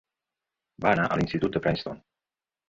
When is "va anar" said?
0.85-1.03